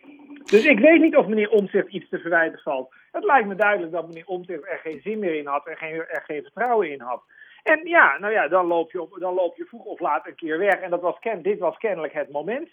Dus 0.44 0.64
ik 0.64 0.78
weet 0.78 1.00
niet 1.00 1.16
of 1.16 1.26
meneer 1.26 1.50
Omtzigt 1.50 1.88
iets 1.88 2.08
te 2.08 2.18
verwijten 2.18 2.58
valt. 2.58 2.94
Het 3.12 3.24
lijkt 3.24 3.48
me 3.48 3.54
duidelijk 3.54 3.92
dat 3.92 4.06
meneer 4.06 4.26
Omtzigt 4.26 4.66
er 4.66 4.78
geen 4.78 5.00
zin 5.00 5.18
meer 5.18 5.34
in 5.34 5.46
had 5.46 5.66
en 5.66 5.76
geen, 5.76 5.94
er 5.94 6.22
geen 6.26 6.42
vertrouwen 6.42 6.90
in 6.90 7.00
had. 7.00 7.22
En 7.62 7.80
ja, 7.84 8.18
nou 8.18 8.32
ja, 8.32 8.48
dan 8.48 8.66
loop 8.66 8.92
je, 8.92 9.02
op, 9.02 9.16
dan 9.18 9.34
loop 9.34 9.56
je 9.56 9.64
vroeg 9.64 9.84
of 9.84 10.00
laat 10.00 10.26
een 10.26 10.34
keer 10.34 10.58
weg. 10.58 10.74
En 10.74 10.90
dat 10.90 11.00
was 11.00 11.18
ken, 11.18 11.42
dit 11.42 11.58
was 11.58 11.76
kennelijk 11.78 12.12
het 12.12 12.30
moment. 12.30 12.68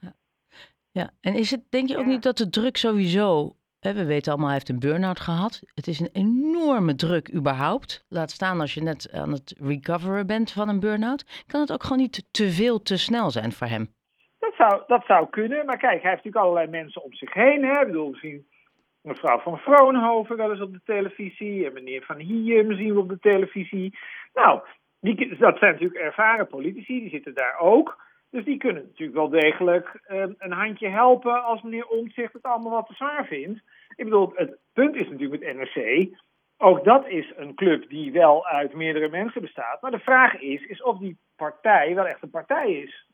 Ja. 0.00 0.12
ja, 0.90 1.10
en 1.20 1.34
is 1.34 1.50
het, 1.50 1.70
denk 1.70 1.88
je 1.88 1.98
ook 1.98 2.06
niet 2.06 2.22
dat 2.22 2.36
de 2.36 2.50
druk 2.50 2.76
sowieso 2.76 3.56
we 3.80 4.04
weten 4.04 4.32
allemaal, 4.32 4.48
hij 4.48 4.56
heeft 4.56 4.68
een 4.68 4.78
burn-out 4.78 5.20
gehad. 5.20 5.62
Het 5.74 5.86
is 5.86 6.00
een 6.00 6.10
enorme 6.12 6.94
druk 6.94 7.34
überhaupt. 7.34 8.04
Laat 8.08 8.30
staan 8.30 8.60
als 8.60 8.74
je 8.74 8.82
net 8.82 9.12
aan 9.12 9.32
het 9.32 9.54
recoveren 9.58 10.26
bent 10.26 10.52
van 10.52 10.68
een 10.68 10.80
burn-out. 10.80 11.44
Kan 11.46 11.60
het 11.60 11.72
ook 11.72 11.82
gewoon 11.82 11.98
niet 11.98 12.24
te 12.30 12.50
veel, 12.50 12.82
te 12.82 12.96
snel 12.96 13.30
zijn 13.30 13.52
voor 13.52 13.66
hem? 13.66 13.96
Dat 14.86 15.04
zou, 15.06 15.28
kunnen. 15.30 15.66
Maar 15.66 15.78
kijk, 15.78 16.02
hij 16.02 16.10
heeft 16.10 16.24
natuurlijk 16.24 16.44
allerlei 16.44 16.66
mensen 16.66 17.02
om 17.02 17.12
zich 17.12 17.34
heen. 17.34 17.64
Hè? 17.64 17.80
Ik 17.80 17.86
bedoel, 17.86 18.10
misschien 18.10 18.46
mevrouw 19.02 19.38
van 19.38 19.58
Vroonhoven 19.58 20.36
wel 20.36 20.50
eens 20.50 20.60
op 20.60 20.72
de 20.72 20.80
televisie. 20.84 21.66
En 21.66 21.72
meneer 21.72 22.02
Van 22.02 22.18
Hiem 22.18 22.72
zien 22.72 22.94
we 22.94 23.00
op 23.00 23.08
de 23.08 23.18
televisie. 23.18 23.98
Nou, 24.34 24.60
die, 25.00 25.36
dat 25.36 25.58
zijn 25.58 25.72
natuurlijk 25.72 26.00
ervaren 26.00 26.46
politici. 26.46 27.00
Die 27.00 27.10
zitten 27.10 27.34
daar 27.34 27.58
ook. 27.58 28.06
Dus 28.30 28.44
die 28.44 28.58
kunnen 28.58 28.82
natuurlijk 28.82 29.18
wel 29.18 29.28
degelijk 29.28 30.00
ehm, 30.06 30.32
een 30.38 30.52
handje 30.52 30.88
helpen 30.88 31.44
als 31.44 31.62
meneer 31.62 31.86
Omtzigt 31.86 32.32
het 32.32 32.42
allemaal 32.42 32.72
wat 32.72 32.86
te 32.86 32.94
zwaar 32.94 33.26
vindt. 33.26 33.60
Ik 33.96 34.04
bedoel, 34.04 34.32
het 34.34 34.56
punt 34.72 34.94
is 34.96 35.08
natuurlijk 35.08 35.42
met 35.42 35.56
NRC, 35.56 36.08
ook 36.58 36.84
dat 36.84 37.08
is 37.08 37.32
een 37.36 37.54
club 37.54 37.88
die 37.88 38.12
wel 38.12 38.46
uit 38.46 38.74
meerdere 38.74 39.08
mensen 39.08 39.40
bestaat. 39.40 39.82
Maar 39.82 39.90
de 39.90 39.98
vraag 39.98 40.40
is, 40.40 40.62
is 40.66 40.82
of 40.82 40.98
die 40.98 41.18
partij 41.36 41.94
wel 41.94 42.06
echt 42.06 42.22
een 42.22 42.30
partij 42.30 42.72
is. 42.72 43.07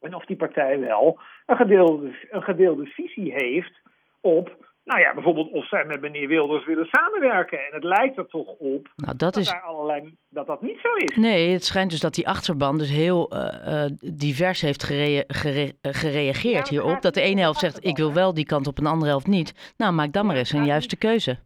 En 0.00 0.14
of 0.14 0.24
die 0.24 0.36
partij 0.36 0.80
wel 0.80 1.20
een 1.46 1.56
gedeelde, 1.56 2.14
een 2.30 2.42
gedeelde 2.42 2.86
visie 2.86 3.32
heeft 3.32 3.80
op 4.20 4.68
nou 4.84 5.00
ja, 5.00 5.14
bijvoorbeeld 5.14 5.50
of 5.50 5.68
zij 5.68 5.84
met 5.84 6.00
meneer 6.00 6.28
Wilders 6.28 6.66
willen 6.66 6.86
samenwerken. 6.90 7.58
En 7.58 7.74
het 7.74 7.84
lijkt 7.84 8.16
er 8.16 8.26
toch 8.26 8.46
op 8.46 8.92
nou, 8.96 9.16
dat, 9.16 9.36
is... 9.36 9.48
daar 9.48 9.62
allerlei, 9.62 10.14
dat 10.28 10.46
dat 10.46 10.62
niet 10.62 10.78
zo 10.82 10.94
is. 10.94 11.16
Nee, 11.16 11.52
het 11.52 11.64
schijnt 11.64 11.90
dus 11.90 12.00
dat 12.00 12.14
die 12.14 12.28
achterban 12.28 12.78
dus 12.78 12.90
heel 12.90 13.34
uh, 13.34 13.84
divers 14.00 14.60
heeft 14.60 14.82
gere 14.82 15.24
gere 15.26 15.72
gereageerd 15.82 16.68
hierop. 16.68 17.00
Dat 17.00 17.14
de 17.14 17.20
ene 17.20 17.40
helft 17.40 17.58
zegt, 17.58 17.84
ik 17.84 17.96
wil 17.96 18.12
wel 18.12 18.34
die 18.34 18.46
kant 18.46 18.66
op, 18.66 18.78
een 18.78 18.86
andere 18.86 19.10
helft 19.10 19.26
niet. 19.26 19.74
Nou, 19.76 19.92
maak 19.92 20.12
dan 20.12 20.26
maar 20.26 20.36
eens 20.36 20.52
een 20.52 20.64
juiste 20.64 20.96
keuze. 20.96 21.38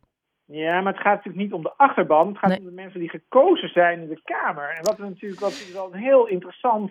Ja, 0.47 0.81
maar 0.81 0.93
het 0.93 1.03
gaat 1.03 1.15
natuurlijk 1.15 1.45
niet 1.45 1.53
om 1.53 1.63
de 1.63 1.73
achterban. 1.77 2.29
Het 2.29 2.39
gaat 2.39 2.59
om 2.59 2.65
de 2.65 2.71
mensen 2.71 3.01
die 3.01 3.09
gekozen 3.09 3.69
zijn 3.69 4.01
in 4.01 4.09
de 4.09 4.21
Kamer. 4.25 4.69
En 4.69 4.85
wat, 4.85 4.97
we 4.97 5.05
natuurlijk, 5.05 5.41
wat 5.41 5.71
wel 5.73 5.93
een 5.93 6.01
heel 6.01 6.27
interessant 6.27 6.91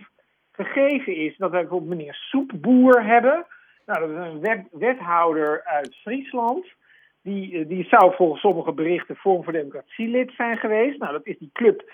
gegeven 0.56 1.16
is, 1.16 1.38
dat 1.38 1.52
we 1.52 1.58
bijvoorbeeld 1.58 1.98
meneer 1.98 2.14
Soepboer 2.14 3.06
hebben... 3.06 3.46
Nou, 3.86 4.00
dat 4.00 4.10
is 4.10 4.50
een 4.50 4.68
wethouder 4.72 5.64
uit 5.64 5.96
Friesland. 5.96 6.66
Die, 7.22 7.60
eh, 7.60 7.68
die 7.68 7.84
zou 7.84 8.16
volgens 8.16 8.42
sommige 8.42 8.72
berichten 8.72 9.16
Vorm 9.16 9.44
voor 9.44 9.54
Democratie 9.54 10.08
lid 10.08 10.32
zijn 10.38 10.58
geweest. 10.58 11.00
Nou, 11.00 11.12
dat 11.12 11.26
is 11.26 11.38
die 11.38 11.50
club 11.54 11.92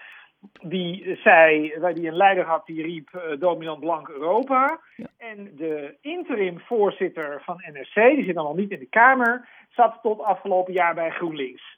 die 0.62 1.20
zei, 1.24 1.74
waar 1.80 1.94
die 1.94 2.08
een 2.08 2.16
leider 2.16 2.46
had, 2.46 2.66
die 2.66 2.82
riep 2.82 3.10
uh, 3.16 3.40
dominant 3.40 3.80
blank 3.80 4.10
Europa. 4.10 4.80
En 5.18 5.52
de 5.56 5.98
interim 6.02 6.60
voorzitter 6.60 7.42
van 7.46 7.64
NRC, 7.72 8.16
die 8.16 8.26
zit 8.26 8.36
allemaal 8.36 8.56
niet 8.56 8.72
in 8.72 8.80
de 8.80 8.86
Kamer, 8.86 9.48
zat 9.70 10.00
tot 10.02 10.22
afgelopen 10.22 10.74
jaar 10.74 10.94
bij 10.94 11.10
GroenLinks. 11.10 11.78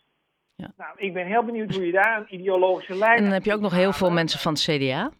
Ja. 0.55 0.73
Nou, 0.77 0.91
ik 0.95 1.13
ben 1.13 1.25
heel 1.25 1.43
benieuwd 1.43 1.75
hoe 1.75 1.85
je 1.85 1.91
daar 1.91 2.17
een 2.17 2.33
ideologische 2.33 2.95
lijn. 2.95 3.17
En 3.17 3.23
dan 3.23 3.31
heb 3.31 3.43
je 3.43 3.53
ook 3.53 3.61
nog 3.61 3.73
heel 3.73 3.93
veel 3.93 4.11
mensen 4.11 4.39
van 4.39 4.53
het 4.53 4.61
CDA. 4.61 5.11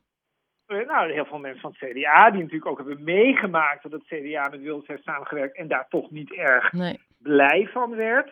Nou, 0.78 1.12
heel 1.12 1.26
veel 1.26 1.38
mensen 1.40 1.62
van 1.62 1.76
het 1.78 1.90
CDA, 1.92 2.30
die 2.32 2.42
natuurlijk 2.42 2.66
ook 2.72 2.78
hebben 2.78 3.04
meegemaakt 3.04 3.84
dat 3.84 3.92
het 3.92 4.04
CDA 4.06 4.48
met 4.50 4.62
Wilders 4.62 4.88
heeft 4.88 5.04
samengewerkt 5.04 5.58
en 5.58 5.68
daar 5.68 5.86
toch 5.90 6.12
niet 6.12 6.34
erg 6.34 6.72
Nee. 6.72 7.00
blij 7.18 7.68
van 7.72 7.96
werd. 7.96 8.32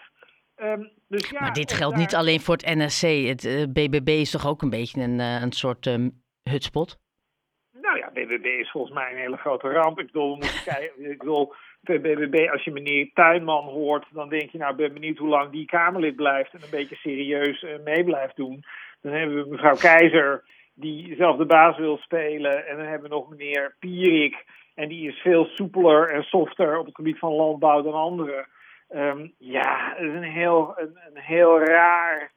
Ehm, 0.55 0.83
dus 1.07 1.29
ja, 1.29 1.39
Maar 1.41 1.53
dit 1.53 1.73
geldt 1.73 1.93
daar- 1.95 2.03
niet 2.05 2.15
alleen 2.15 2.39
voor 2.39 2.55
het 2.55 2.65
NSC. 2.75 3.01
Het 3.27 3.45
eh, 3.45 3.63
BBB 3.67 4.07
is 4.09 4.31
toch 4.31 4.47
ook 4.47 4.61
een 4.61 4.69
beetje 4.69 5.01
een, 5.01 5.19
eh, 5.19 5.41
een 5.41 5.51
soort 5.51 5.87
ehm, 5.87 6.09
hutspot? 6.43 6.97
Nou 7.81 7.97
ja, 7.97 8.09
BBB 8.13 8.45
is 8.45 8.71
volgens 8.71 8.93
mij 8.93 9.11
een 9.11 9.17
hele 9.17 9.37
grote 9.37 9.67
ramp. 9.69 9.99
Ik 9.99 10.05
bedoel, 10.05 10.29
we 10.31 10.35
moeten 10.35 10.63
kijken. 10.73 11.11
Ik 11.11 11.17
bedoel, 11.17 11.53
BBB, 11.81 12.47
als 12.51 12.63
je 12.63 12.71
meneer 12.71 13.09
Tuinman 13.13 13.63
hoort, 13.63 14.05
dan 14.11 14.29
denk 14.29 14.49
je, 14.49 14.57
nou, 14.57 14.71
ik 14.71 14.77
ben 14.77 14.93
benieuwd 14.93 15.17
hoe 15.17 15.29
lang 15.29 15.51
die 15.51 15.65
Kamerlid 15.65 16.15
blijft 16.15 16.53
en 16.53 16.61
een 16.63 16.69
beetje 16.69 16.95
serieus 16.95 17.63
eh, 17.63 17.79
mee 17.83 18.03
blijft 18.03 18.35
doen. 18.35 18.63
Dan 19.01 19.13
hebben 19.13 19.43
we 19.43 19.49
mevrouw 19.49 19.75
Keizer, 19.75 20.43
die 20.79 21.15
zelf 21.15 21.37
de 21.37 21.45
baas 21.45 21.77
wil 21.77 21.97
spelen. 21.97 22.67
En 22.67 22.77
dan 22.77 22.85
hebben 22.85 23.09
we 23.09 23.15
nog 23.15 23.29
meneer 23.29 23.75
Pierik. 23.79 24.45
En 24.75 24.87
die 24.87 25.07
is 25.07 25.19
veel 25.19 25.45
soepeler 25.45 26.09
en 26.09 26.23
softer 26.23 26.77
op 26.77 26.85
het 26.85 26.95
gebied 26.95 27.19
van 27.19 27.33
landbouw 27.33 27.81
dan 27.81 27.93
anderen. 27.93 28.47
Ehm, 28.89 29.27
ja, 29.37 29.93
het 29.95 30.07
is 30.07 30.13
een 30.13 30.23
heel, 30.23 30.73
een, 30.77 30.97
een 31.13 31.21
heel 31.21 31.59
raar 31.59 32.31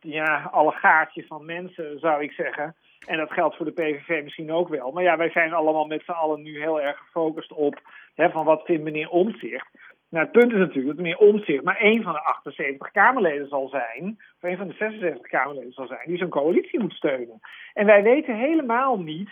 ja, 0.00 0.48
allegaartje 0.52 1.26
van 1.26 1.44
mensen, 1.44 1.98
zou 1.98 2.22
ik 2.22 2.32
zeggen. 2.32 2.76
En 3.06 3.18
dat 3.18 3.32
geldt 3.32 3.56
voor 3.56 3.66
de 3.66 3.72
PVV 3.72 4.22
misschien 4.22 4.52
ook 4.52 4.68
wel. 4.68 4.92
Maar 4.92 5.02
ja, 5.02 5.16
wij 5.16 5.30
zijn 5.30 5.52
allemaal 5.52 5.86
met 5.86 6.02
z'n 6.04 6.10
allen 6.10 6.42
nu 6.42 6.60
heel 6.60 6.80
erg 6.80 6.98
gefocust 6.98 7.52
op 7.52 7.80
hè, 8.14 8.30
van 8.30 8.44
wat 8.44 8.64
vindt 8.64 8.82
meneer 8.82 9.08
Omtzigt. 9.08 9.68
Nou, 10.08 10.24
het 10.24 10.32
punt 10.32 10.52
is 10.52 10.58
natuurlijk 10.58 10.86
dat 10.86 10.96
meneer 10.96 11.18
Omtzigt 11.18 11.62
maar 11.64 11.76
één 11.76 12.02
van 12.02 12.12
de 12.12 12.20
78 12.20 12.90
Kamerleden 12.90 13.48
zal 13.48 13.68
zijn, 13.68 14.16
of 14.36 14.48
één 14.48 14.56
van 14.56 14.68
de 14.68 14.74
76 14.74 15.28
Kamerleden 15.28 15.72
zal 15.72 15.86
zijn, 15.86 16.00
die 16.06 16.16
zo'n 16.18 16.28
coalitie 16.28 16.80
moet 16.80 16.92
steunen. 16.92 17.40
En 17.72 17.86
wij 17.86 18.02
weten 18.02 18.36
helemaal 18.36 18.98
niet 18.98 19.30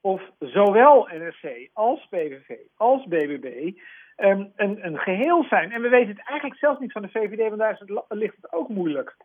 of 0.00 0.22
zowel 0.38 1.08
NSC 1.12 1.68
als 1.72 2.06
PVV 2.10 2.50
als 2.76 3.04
BBB 3.06 3.78
ehm, 4.16 4.44
een, 4.56 4.86
een 4.86 4.98
geheel 4.98 5.44
zijn. 5.44 5.72
En 5.72 5.82
we 5.82 5.88
weten 5.88 6.08
het 6.16 6.26
eigenlijk 6.26 6.58
zelfs 6.58 6.80
niet 6.80 6.92
van 6.92 7.02
de 7.02 7.08
VVD, 7.08 7.38
want 7.48 7.58
daar 7.58 7.80
ligt 8.08 8.36
het 8.40 8.52
ook 8.52 8.68
moeilijk. 8.68 9.16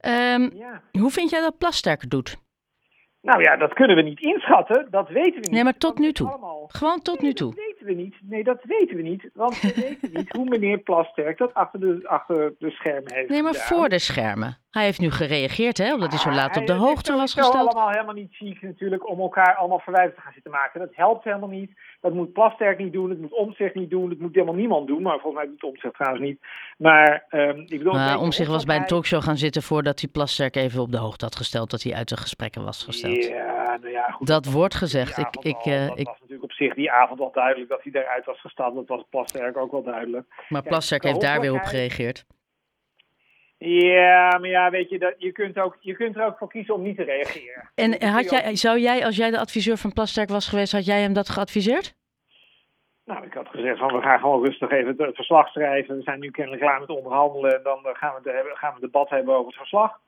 Ehm, 0.00 0.50
Ja. 0.56 0.82
hoe 0.98 1.10
vind 1.10 1.30
jij 1.30 1.40
dat 1.40 1.58
Plasterk 1.58 2.10
doet? 2.10 2.36
Nou 3.20 3.42
ja, 3.42 3.56
dat 3.56 3.72
kunnen 3.72 3.96
we 3.96 4.02
niet 4.02 4.20
inschatten. 4.20 4.86
Dat 4.90 5.08
weten 5.08 5.32
we 5.32 5.38
niet. 5.40 5.50
Nee, 5.50 5.64
maar 5.64 5.76
tot 5.78 5.98
nu 5.98 6.12
toe. 6.12 6.28
allemaal- 6.28 6.66
Gewoon 6.68 7.00
tot 7.02 7.20
nu 7.20 7.32
toe. 7.32 7.71
Weten 7.84 7.96
we 7.96 8.02
niet. 8.02 8.14
Nee, 8.22 8.44
dat 8.44 8.58
weten 8.64 8.96
we 8.96 9.02
niet. 9.02 9.30
Want 9.34 9.60
we 9.60 9.72
weten 10.00 10.10
niet 10.12 10.32
hoe 10.36 10.44
meneer 10.48 10.78
Plasterk 10.78 11.38
dat 11.38 11.54
achter 11.54 11.80
de, 11.80 12.00
achter 12.08 12.54
de 12.58 12.70
schermen 12.70 13.14
heeft 13.14 13.28
Nee, 13.28 13.42
maar 13.42 13.54
gedaan. 13.54 13.66
voor 13.78 13.88
de 13.88 13.98
schermen. 13.98 14.56
Hij 14.70 14.84
heeft 14.84 15.00
nu 15.00 15.10
gereageerd, 15.10 15.78
hè, 15.78 15.94
omdat 15.94 16.10
hij 16.10 16.18
zo 16.18 16.28
Ah, 16.28 16.34
laat 16.34 16.56
op 16.56 16.66
de 16.66 16.72
hij- 16.72 16.80
hoogte 16.82 17.10
het 17.10 17.20
was 17.20 17.24
is 17.24 17.30
sowieso 17.32 17.52
gesteld. 17.52 17.74
allemaal 17.74 17.92
helemaal 17.92 18.14
niet 18.14 18.34
chic 18.34 18.62
natuurlijk 18.62 19.08
om 19.08 19.20
elkaar 19.20 19.54
allemaal 19.54 19.78
verwijten 19.78 20.14
te 20.14 20.20
gaan 20.20 20.32
zitten 20.32 20.50
maken. 20.52 20.80
Dat 20.80 20.88
helpt 20.92 21.24
helemaal 21.24 21.48
niet. 21.48 21.70
Dat 22.00 22.12
moet 22.14 22.32
Plasterk 22.32 22.78
niet 22.78 22.92
doen, 22.92 23.10
het 23.10 23.20
moet 23.20 23.32
Omtzigt 23.32 23.74
niet 23.74 23.90
doen, 23.90 24.10
het 24.10 24.18
moet 24.20 24.34
helemaal 24.34 24.54
niemand 24.54 24.86
doen. 24.86 25.02
Maar 25.02 25.18
volgens 25.20 25.42
mij 25.42 25.46
doet 25.52 25.62
Omtzigt 25.62 25.94
trouwens 25.94 26.22
niet. 26.24 26.40
Maar 26.78 27.24
ehm, 27.28 27.58
ik 27.58 27.68
bedoel... 27.78 27.92
Maar 27.92 28.04
weet 28.08 28.18
je, 28.18 28.24
om 28.24 28.32
zich 28.32 28.46
of 28.46 28.52
was 28.52 28.64
bij 28.64 28.76
een 28.76 28.86
talkshow 28.86 29.22
gaan 29.22 29.36
zitten 29.36 29.62
voordat 29.62 30.00
hij 30.00 30.08
Plasterk 30.08 30.56
even 30.56 30.80
op 30.80 30.90
de 30.92 30.98
hoogte 30.98 31.24
had 31.24 31.36
gesteld 31.36 31.70
dat 31.70 31.82
hij 31.82 31.94
uit 31.94 32.08
de 32.08 32.16
gesprekken 32.16 32.64
was 32.64 32.84
gesteld. 32.84 33.24
Ja, 33.24 33.76
nou 33.80 33.90
ja, 33.92 34.10
goed. 34.10 34.26
Dat 34.26 34.46
wordt 34.46 34.74
gezegd. 34.74 35.18
Ik, 35.18 35.36
ik, 35.40 35.56
eh, 35.64 35.86
dat 35.88 35.98
ik, 35.98 36.06
was 36.06 36.14
natuurlijk 36.20 36.42
op 36.42 36.51
zich 36.62 36.74
die 36.74 36.90
avond 36.90 37.20
al 37.20 37.32
duidelijk 37.32 37.68
dat 37.68 37.82
hij 37.82 38.02
eruit 38.02 38.24
was 38.24 38.40
gestapt. 38.40 38.74
Dat 38.74 38.88
was 38.88 39.04
Plasterk 39.10 39.56
ook 39.56 39.70
wel 39.70 39.82
duidelijk. 39.82 40.26
maar 40.48 40.62
Plasterk 40.62 41.02
de 41.02 41.08
heeft 41.08 41.20
daar 41.20 41.40
weer 41.40 41.54
op 41.54 41.62
gereageerd. 41.62 42.24
Ja, 43.58 44.38
maar 44.38 44.48
ja, 44.48 44.70
weet 44.70 44.88
je, 44.88 44.98
dat, 44.98 45.14
je, 45.18 45.32
kunt 45.32 45.58
ook, 45.58 45.76
je 45.80 45.94
kunt 45.94 46.16
er 46.16 46.24
ook 46.24 46.38
voor 46.38 46.48
kiezen 46.48 46.74
om 46.74 46.82
niet 46.82 46.96
te 46.96 47.02
reageren. 47.02 47.70
En 47.74 48.06
had 48.08 48.30
jij, 48.30 48.56
zou 48.56 48.78
jij, 48.78 49.04
als 49.04 49.16
jij 49.16 49.30
de 49.30 49.38
adviseur 49.38 49.76
van 49.76 49.92
Plasterk 49.92 50.28
was 50.28 50.48
geweest, 50.48 50.72
had 50.72 50.84
jij 50.84 51.00
hem 51.00 51.12
dat 51.12 51.28
geadviseerd? 51.28 51.94
Nou, 53.04 53.24
ik 53.24 53.32
had 53.32 53.48
gezegd 53.48 53.78
van 53.78 53.92
we 53.92 54.00
gaan 54.00 54.18
gewoon 54.18 54.44
rustig 54.44 54.70
even 54.70 54.94
het, 54.96 55.14
verslag 55.14 55.48
schrijven. 55.48 55.96
We 55.96 56.02
zijn 56.02 56.20
nu 56.20 56.30
kennelijk 56.30 56.62
klaar 56.62 56.80
met 56.80 56.88
onderhandelen. 56.88 57.56
En 57.56 57.62
dan 57.62 57.86
eh, 57.86 57.94
gaan 57.94 58.14
we, 58.22 58.30
hebben, 58.30 58.56
gaan 58.56 58.74
we 58.74 58.80
debat 58.80 59.08
hebben 59.08 59.34
over 59.34 59.46
het 59.46 59.56
verslag. 59.56 60.00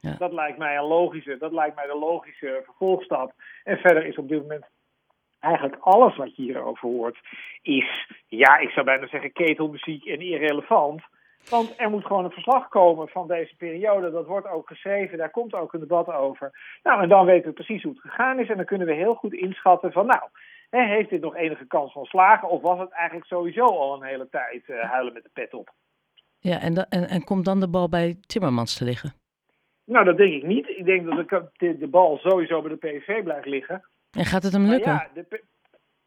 Ja. 0.00 0.14
Dat 0.18 0.32
lijkt 0.32 0.58
mij 0.58 0.76
een 0.76 0.84
logische, 0.84 1.36
dat 1.38 1.52
lijkt 1.52 1.76
mij 1.76 1.86
de 1.86 1.98
logische 1.98 2.60
vervolgstap. 2.64 3.32
En 3.64 3.76
verder 3.76 4.06
is 4.06 4.16
op 4.16 4.28
dit 4.28 4.40
moment 4.40 4.64
eigenlijk 5.40 5.76
alles 5.80 6.16
wat 6.16 6.36
je 6.36 6.42
hierover 6.42 6.88
hoort, 6.88 7.18
is, 7.62 8.08
ja, 8.26 8.58
ik 8.58 8.70
zou 8.70 8.86
bijna 8.86 9.06
zeggen 9.06 9.32
ketelmuziek 9.32 10.04
en 10.04 10.20
irrelevant. 10.20 11.02
Want 11.48 11.74
er 11.76 11.90
moet 11.90 12.04
gewoon 12.04 12.24
een 12.24 12.30
verslag 12.30 12.68
komen 12.68 13.08
van 13.08 13.28
deze 13.28 13.56
periode. 13.56 14.10
Dat 14.10 14.26
wordt 14.26 14.48
ook 14.48 14.68
geschreven, 14.68 15.18
daar 15.18 15.30
komt 15.30 15.54
ook 15.54 15.72
een 15.72 15.80
debat 15.80 16.08
over. 16.08 16.78
Nou, 16.82 17.02
en 17.02 17.08
dan 17.08 17.26
weten 17.26 17.48
we 17.48 17.54
precies 17.54 17.82
hoe 17.82 17.92
het 17.92 18.00
gegaan 18.00 18.38
is. 18.38 18.48
En 18.48 18.56
dan 18.56 18.64
kunnen 18.64 18.86
we 18.86 18.92
heel 18.92 19.14
goed 19.14 19.32
inschatten 19.32 19.92
van, 19.92 20.06
nou, 20.06 20.22
hè, 20.70 20.82
heeft 20.82 21.10
dit 21.10 21.20
nog 21.20 21.36
enige 21.36 21.66
kans 21.66 21.92
van 21.92 22.04
slagen? 22.04 22.48
Of 22.48 22.62
was 22.62 22.78
het 22.78 22.90
eigenlijk 22.90 23.26
sowieso 23.26 23.64
al 23.64 23.94
een 23.94 24.08
hele 24.08 24.28
tijd 24.28 24.68
eh, 24.68 24.90
huilen 24.90 25.12
met 25.12 25.22
de 25.22 25.30
pet 25.32 25.54
op? 25.54 25.70
Ja, 26.38 26.60
en, 26.60 26.74
en, 26.88 27.08
en 27.08 27.24
komt 27.24 27.44
dan 27.44 27.60
de 27.60 27.68
bal 27.68 27.88
bij 27.88 28.16
Timmermans 28.26 28.78
te 28.78 28.84
liggen? 28.84 29.12
Nou, 29.84 30.04
dat 30.04 30.16
denk 30.16 30.32
ik 30.32 30.42
niet. 30.42 30.68
Ik 30.68 30.84
denk 30.84 31.04
dat 31.04 31.28
de, 31.28 31.48
de, 31.56 31.78
de 31.78 31.88
bal 31.88 32.18
sowieso 32.18 32.62
bij 32.62 32.70
de 32.70 32.76
PVV 32.76 33.22
blijft 33.22 33.46
liggen. 33.46 33.84
En 34.10 34.24
gaat 34.24 34.42
het 34.42 34.52
hem 34.52 34.62
Maar 34.62 34.70
lukken? 34.70 34.92
ja, 34.92 35.08
de, 35.14 35.42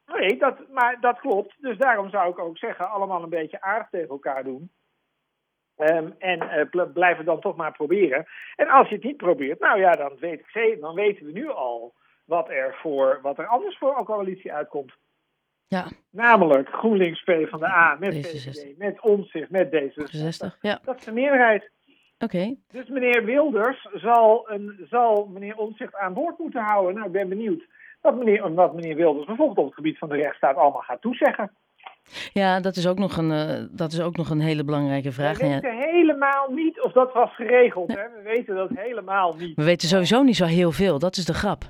nee, 0.05 0.37
dat, 0.37 0.67
maar 0.69 0.97
dat 1.01 1.19
klopt. 1.19 1.55
Dus 1.61 1.77
daarom 1.77 2.09
zou 2.09 2.29
ik 2.29 2.39
ook 2.39 2.57
zeggen, 2.57 2.89
allemaal 2.89 3.23
een 3.23 3.29
beetje 3.29 3.61
aardig 3.61 3.87
tegen 3.89 4.09
elkaar 4.09 4.43
doen. 4.43 4.71
Ehm, 5.75 6.09
en 6.19 6.49
eh, 6.49 6.69
bl- 6.69 6.91
blijf 6.93 7.17
het 7.17 7.25
dan 7.25 7.39
toch 7.41 7.55
maar 7.55 7.71
proberen. 7.71 8.25
En 8.55 8.67
als 8.67 8.87
je 8.89 8.95
het 8.95 9.03
niet 9.03 9.17
probeert, 9.17 9.59
nou 9.59 9.79
ja, 9.79 9.91
dan, 9.91 10.17
weet 10.19 10.39
ik, 10.53 10.77
dan 10.81 10.95
weten 10.95 11.25
we 11.25 11.31
nu 11.31 11.49
al 11.49 11.93
wat 12.25 12.49
er, 12.49 12.75
voor, 12.81 13.19
wat 13.21 13.37
er 13.37 13.47
anders 13.47 13.77
voor 13.77 13.97
een 13.97 14.05
coalitie 14.05 14.53
uitkomt. 14.53 14.93
Ja, 15.67 15.87
Namelijk 16.09 16.69
GroenLinks 16.69 17.23
P 17.23 17.31
van 17.49 17.59
de 17.59 17.67
A 17.67 17.95
met 17.99 18.13
D66. 18.15 18.19
VVD, 18.19 18.77
met 18.77 19.01
Omtzigt, 19.01 19.49
met 19.49 19.67
D66. 19.75 20.03
60. 20.03 20.57
Ja, 20.61 20.79
Dat 20.83 20.97
is 20.97 21.03
de 21.05 21.11
meerderheid. 21.11 21.71
oké. 22.19 22.55
Dus 22.71 22.87
meneer 22.87 23.25
Wilders 23.25 23.87
zal, 23.93 24.49
een, 24.51 24.85
zal 24.89 25.25
meneer 25.25 25.57
Omtzigt 25.57 25.95
aan 25.95 26.13
boord 26.13 26.37
moeten 26.37 26.61
houden. 26.61 26.93
Nou, 26.93 27.05
ik 27.05 27.11
ben 27.11 27.29
benieuwd 27.29 27.65
wat 28.03 28.15
meneer, 28.15 28.53
wat 28.53 28.73
meneer 28.73 28.95
Wilders 28.95 29.25
bijvoorbeeld 29.25 29.57
op 29.57 29.65
het 29.65 29.73
gebied 29.73 29.97
van 29.97 30.09
de 30.09 30.15
rechtsstaat 30.15 30.55
allemaal 30.55 30.81
gaat 30.81 31.01
toezeggen. 31.01 31.51
Ja, 32.33 32.59
dat 32.59 32.75
is 32.75 32.87
ook 32.87 32.97
nog 32.99 33.17
een, 33.17 33.31
eh, 33.31 33.63
dat 33.71 33.91
is 33.91 34.01
ook 34.01 34.17
nog 34.17 34.29
een 34.29 34.39
hele 34.39 34.63
belangrijke 34.63 35.11
vraag. 35.11 35.37
We 35.37 35.45
Ja, 35.45 35.51
weten 35.59 35.77
helemaal 35.77 36.49
niet 36.51 36.81
of 36.81 36.91
dat 36.91 37.13
was 37.13 37.35
geregeld. 37.35 37.93
Hè? 37.93 38.03
We 38.15 38.21
weten 38.23 38.55
dat 38.55 38.69
helemaal 38.73 39.35
niet. 39.37 39.55
we 39.55 39.63
weten 39.63 39.87
sowieso 39.87 40.21
niet 40.23 40.35
zo 40.35 40.45
heel 40.45 40.71
veel, 40.71 40.99
dat 40.99 41.15
is 41.15 41.25
de 41.25 41.33
grap. 41.33 41.63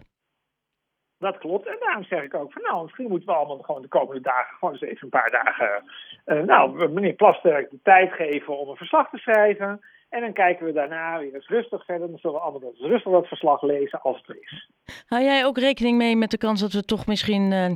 Dat 1.18 1.38
klopt. 1.38 1.68
En 1.68 1.78
daarom 1.80 2.04
zeg 2.04 2.24
ik 2.24 2.34
ook 2.34 2.52
van 2.54 2.62
nou, 2.62 2.84
misschien 2.84 3.08
moeten 3.10 3.28
we 3.28 3.34
allemaal 3.36 3.58
gewoon 3.58 3.82
de 3.82 3.88
komende 3.88 4.22
dagen 4.22 4.56
gewoon 4.58 4.74
eens 4.74 4.82
even 4.84 5.00
een 5.02 5.10
paar 5.10 5.32
dagen. 5.32 5.84
eh, 6.25 6.40
nou, 6.40 6.90
meneer 6.90 7.13
Plasterk 7.13 7.70
de 7.70 7.80
tijd 7.84 8.12
geven 8.13 8.58
om 8.60 8.70
een 8.70 8.75
verslag 8.75 9.10
te 9.10 9.18
schrijven. 9.18 9.82
En 10.13 10.22
dan 10.22 10.34
kijken 10.34 10.65
we 10.65 10.72
daarna 10.72 11.20
weer 11.20 11.34
eens 11.36 11.48
rustig 11.48 11.86
verder. 11.86 12.10
Dan 12.10 12.17
zullen 12.17 12.36
we 12.36 12.43
allemaal 12.43 12.70
eens 12.70 12.79
rustig 12.79 13.12
dat 13.12 13.27
verslag 13.27 13.62
lezen 13.62 14.01
als 14.01 14.17
het 14.17 14.29
er 14.29 14.38
is. 14.41 14.70
Hou 15.08 15.24
jij 15.24 15.46
ook 15.46 15.58
rekening 15.58 15.98
mee 15.98 16.15
met 16.15 16.32
de 16.32 16.38
kans 16.38 16.62
dat 16.62 16.72
we 16.72 16.86
toch 16.86 17.05
misschien 17.05 17.51
eh, 17.51 17.72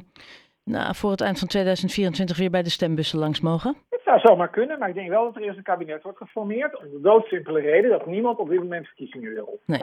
nou, 0.63 0.95
voor 0.95 1.11
het 1.11 1.21
eind 1.21 1.39
van 1.39 1.47
2024 1.47 2.37
weer 2.37 2.49
bij 2.49 2.63
de 2.63 2.69
stembussen 2.69 3.19
langs 3.19 3.41
mogen? 3.41 3.75
Het 3.89 4.01
zou 4.03 4.19
zomaar 4.19 4.49
kunnen, 4.49 4.79
maar 4.79 4.89
ik 4.89 4.95
denk 4.95 5.09
wel 5.09 5.23
dat 5.23 5.35
er 5.35 5.41
eerst 5.41 5.57
een 5.57 5.63
kabinet 5.63 6.03
wordt 6.03 6.17
geformeerd. 6.17 6.77
Om 6.77 6.89
de 6.91 7.01
doodsimpele 7.01 7.59
reden 7.59 7.89
dat 7.89 8.05
niemand 8.05 8.37
op 8.39 8.49
dit 8.49 8.59
moment 8.59 8.87
verkiezingen 8.87 9.33
wil. 9.33 9.59
Nee. 9.65 9.81